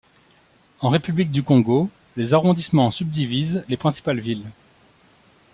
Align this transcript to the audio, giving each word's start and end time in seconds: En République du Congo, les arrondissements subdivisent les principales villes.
En 0.79 0.89
République 0.89 1.29
du 1.29 1.43
Congo, 1.43 1.87
les 2.17 2.33
arrondissements 2.33 2.89
subdivisent 2.89 3.63
les 3.69 3.77
principales 3.77 4.19
villes. 4.19 4.47